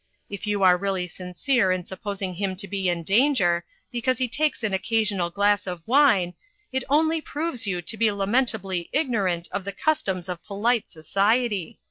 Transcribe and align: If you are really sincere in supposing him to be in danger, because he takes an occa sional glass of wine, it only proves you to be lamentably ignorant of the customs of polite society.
If 0.31 0.47
you 0.47 0.63
are 0.63 0.77
really 0.79 1.05
sincere 1.07 1.71
in 1.71 1.83
supposing 1.83 2.33
him 2.33 2.55
to 2.55 2.67
be 2.67 2.89
in 2.89 3.03
danger, 3.03 3.63
because 3.91 4.17
he 4.17 4.27
takes 4.27 4.63
an 4.63 4.71
occa 4.71 5.01
sional 5.01 5.31
glass 5.31 5.67
of 5.67 5.83
wine, 5.87 6.33
it 6.71 6.83
only 6.89 7.21
proves 7.21 7.67
you 7.67 7.83
to 7.83 7.97
be 7.97 8.09
lamentably 8.11 8.89
ignorant 8.93 9.47
of 9.51 9.63
the 9.63 9.71
customs 9.71 10.27
of 10.27 10.43
polite 10.43 10.89
society. 10.89 11.77